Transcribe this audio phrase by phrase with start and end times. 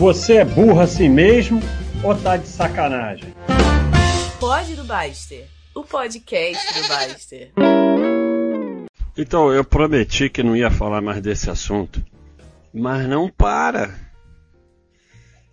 [0.00, 1.60] Você é burro assim mesmo
[2.02, 3.32] ou tá de sacanagem?
[4.40, 7.52] Pode do Baster, o podcast do Baster.
[9.16, 12.04] Então, eu prometi que não ia falar mais desse assunto,
[12.72, 13.94] mas não para.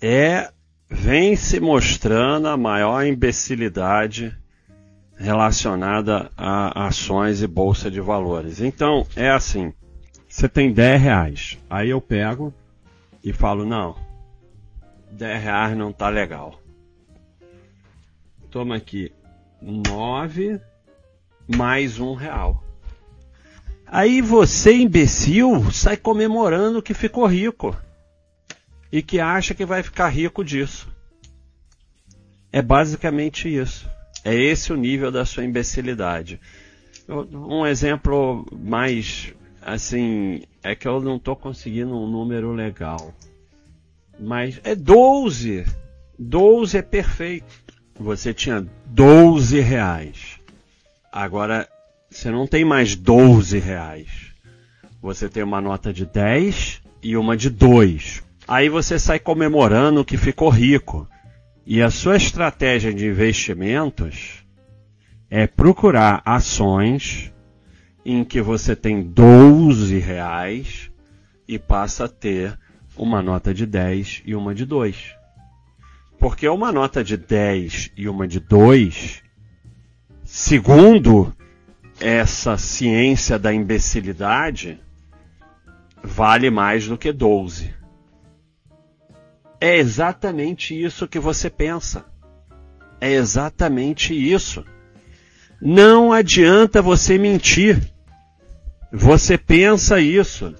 [0.00, 0.50] É,
[0.88, 4.34] vem se mostrando a maior imbecilidade
[5.18, 8.62] relacionada a ações e bolsa de valores.
[8.62, 9.74] Então, é assim,
[10.26, 12.52] você tem 10 reais, aí eu pego
[13.22, 13.94] e falo, não,
[15.12, 16.58] 10 reais não tá legal.
[18.50, 19.12] Toma aqui
[19.60, 20.58] 9
[21.46, 22.64] mais um real.
[23.86, 27.76] Aí você, imbecil, sai comemorando que ficou rico.
[28.90, 30.88] E que acha que vai ficar rico disso.
[32.50, 33.88] É basicamente isso.
[34.24, 36.40] É esse o nível da sua imbecilidade.
[37.08, 43.14] Um exemplo mais assim é que eu não estou conseguindo um número legal.
[44.18, 45.64] Mas é 12.
[46.18, 47.62] 12 é perfeito.
[47.98, 50.40] Você tinha 12 reais.
[51.10, 51.68] Agora
[52.10, 54.32] você não tem mais 12 reais.
[55.00, 58.22] Você tem uma nota de 10 e uma de 2.
[58.46, 61.08] Aí você sai comemorando que ficou rico.
[61.64, 64.44] E a sua estratégia de investimentos
[65.30, 67.32] é procurar ações
[68.04, 70.90] em que você tem 12 reais
[71.46, 72.58] e passa a ter
[72.96, 75.14] uma nota de 10 e uma de 2.
[76.18, 79.22] Porque uma nota de 10 e uma de 2,
[80.24, 81.34] segundo
[82.00, 84.80] essa ciência da imbecilidade,
[86.02, 87.74] vale mais do que 12.
[89.60, 92.04] É exatamente isso que você pensa.
[93.00, 94.64] É exatamente isso.
[95.60, 97.80] Não adianta você mentir.
[98.92, 100.54] Você pensa isso.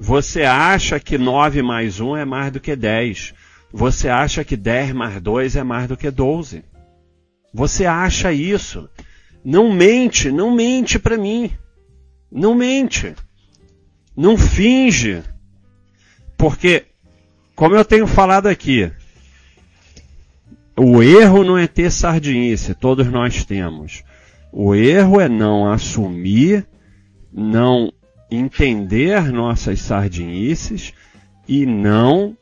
[0.00, 3.34] Você acha que 9 mais 1 é mais do que 10.
[3.72, 6.64] Você acha que 10 mais 2 é mais do que 12.
[7.52, 8.88] Você acha isso.
[9.44, 11.50] Não mente, não mente para mim.
[12.30, 13.12] Não mente.
[14.16, 15.20] Não finge.
[16.36, 16.86] Porque,
[17.56, 18.92] como eu tenho falado aqui,
[20.76, 24.04] o erro não é ter sardinice, todos nós temos.
[24.52, 26.64] O erro é não assumir,
[27.32, 27.92] não
[28.30, 30.92] entender nossas sardinices
[31.46, 32.36] e não